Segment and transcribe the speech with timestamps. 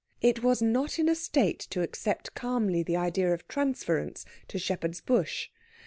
[0.19, 4.99] It was not in a state to accept calmly the idea of transference to Shepherd's
[4.99, 5.49] Bush.